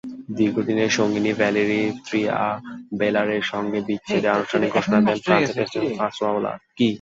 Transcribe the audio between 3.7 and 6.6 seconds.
বিচ্ছেদের আনুষ্ঠানিক ঘোষণা দিয়েছেন ফ্রান্সের প্রেসিডেন্ট ফাঁসোয়া ওলাঁদ।